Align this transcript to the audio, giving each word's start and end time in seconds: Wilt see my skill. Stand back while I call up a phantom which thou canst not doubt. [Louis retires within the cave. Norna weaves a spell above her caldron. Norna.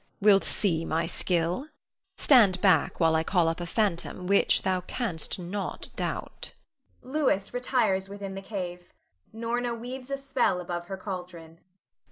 Wilt 0.19 0.43
see 0.43 0.83
my 0.83 1.05
skill. 1.05 1.67
Stand 2.17 2.59
back 2.59 2.99
while 2.99 3.15
I 3.15 3.23
call 3.23 3.47
up 3.47 3.61
a 3.61 3.67
phantom 3.67 4.25
which 4.25 4.63
thou 4.63 4.81
canst 4.81 5.37
not 5.37 5.89
doubt. 5.95 6.53
[Louis 7.03 7.53
retires 7.53 8.09
within 8.09 8.33
the 8.33 8.41
cave. 8.41 8.93
Norna 9.31 9.75
weaves 9.75 10.09
a 10.09 10.17
spell 10.17 10.59
above 10.59 10.87
her 10.87 10.97
caldron. 10.97 11.49
Norna. 11.57 11.61